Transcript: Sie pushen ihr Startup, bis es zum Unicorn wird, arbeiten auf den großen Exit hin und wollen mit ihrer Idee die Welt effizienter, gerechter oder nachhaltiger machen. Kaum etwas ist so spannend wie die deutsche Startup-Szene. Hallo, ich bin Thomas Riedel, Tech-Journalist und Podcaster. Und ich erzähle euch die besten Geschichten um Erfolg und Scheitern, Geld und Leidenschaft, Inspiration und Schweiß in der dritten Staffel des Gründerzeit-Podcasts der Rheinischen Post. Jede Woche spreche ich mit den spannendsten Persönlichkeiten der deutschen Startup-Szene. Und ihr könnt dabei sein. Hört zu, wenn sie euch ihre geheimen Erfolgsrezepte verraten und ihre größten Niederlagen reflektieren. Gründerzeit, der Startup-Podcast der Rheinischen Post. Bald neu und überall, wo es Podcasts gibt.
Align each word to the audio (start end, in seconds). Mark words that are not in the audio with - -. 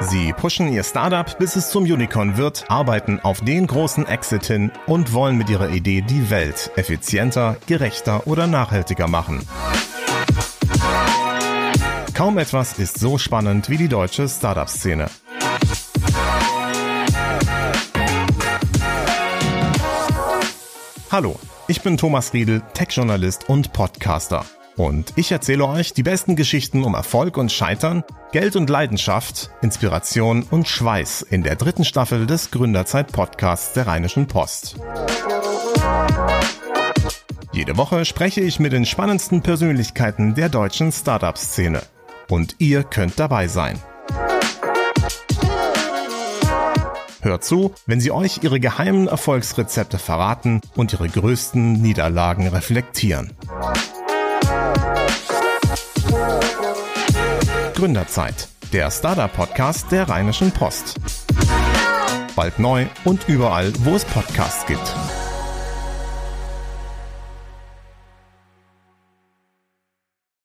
Sie 0.00 0.32
pushen 0.32 0.72
ihr 0.72 0.84
Startup, 0.84 1.38
bis 1.38 1.56
es 1.56 1.70
zum 1.70 1.84
Unicorn 1.84 2.36
wird, 2.36 2.64
arbeiten 2.68 3.20
auf 3.20 3.40
den 3.40 3.66
großen 3.66 4.06
Exit 4.06 4.44
hin 4.44 4.70
und 4.86 5.12
wollen 5.12 5.36
mit 5.36 5.48
ihrer 5.48 5.70
Idee 5.70 6.02
die 6.02 6.30
Welt 6.30 6.70
effizienter, 6.76 7.56
gerechter 7.66 8.26
oder 8.26 8.46
nachhaltiger 8.46 9.08
machen. 9.08 9.46
Kaum 12.14 12.38
etwas 12.38 12.78
ist 12.78 12.98
so 12.98 13.18
spannend 13.18 13.68
wie 13.68 13.76
die 13.76 13.88
deutsche 13.88 14.28
Startup-Szene. 14.28 15.06
Hallo, 21.10 21.38
ich 21.68 21.80
bin 21.82 21.96
Thomas 21.96 22.32
Riedel, 22.32 22.62
Tech-Journalist 22.74 23.48
und 23.48 23.72
Podcaster. 23.72 24.44
Und 24.76 25.12
ich 25.16 25.30
erzähle 25.30 25.66
euch 25.66 25.92
die 25.92 26.02
besten 26.02 26.34
Geschichten 26.34 26.82
um 26.82 26.94
Erfolg 26.94 27.36
und 27.36 27.52
Scheitern, 27.52 28.02
Geld 28.32 28.56
und 28.56 28.68
Leidenschaft, 28.68 29.50
Inspiration 29.62 30.42
und 30.42 30.66
Schweiß 30.66 31.22
in 31.22 31.44
der 31.44 31.54
dritten 31.54 31.84
Staffel 31.84 32.26
des 32.26 32.50
Gründerzeit-Podcasts 32.50 33.74
der 33.74 33.86
Rheinischen 33.86 34.26
Post. 34.26 34.76
Jede 37.52 37.76
Woche 37.76 38.04
spreche 38.04 38.40
ich 38.40 38.58
mit 38.58 38.72
den 38.72 38.84
spannendsten 38.84 39.42
Persönlichkeiten 39.42 40.34
der 40.34 40.48
deutschen 40.48 40.90
Startup-Szene. 40.90 41.80
Und 42.28 42.56
ihr 42.58 42.82
könnt 42.82 43.20
dabei 43.20 43.46
sein. 43.46 43.78
Hört 47.22 47.44
zu, 47.44 47.72
wenn 47.86 48.00
sie 48.00 48.10
euch 48.10 48.40
ihre 48.42 48.58
geheimen 48.58 49.06
Erfolgsrezepte 49.06 49.98
verraten 49.98 50.60
und 50.74 50.92
ihre 50.92 51.08
größten 51.08 51.80
Niederlagen 51.80 52.48
reflektieren. 52.48 53.32
Gründerzeit, 57.74 58.48
der 58.72 58.90
Startup-Podcast 58.90 59.90
der 59.90 60.08
Rheinischen 60.08 60.52
Post. 60.52 60.94
Bald 62.36 62.58
neu 62.58 62.86
und 63.04 63.28
überall, 63.28 63.72
wo 63.80 63.96
es 63.96 64.04
Podcasts 64.04 64.64
gibt. 64.66 64.94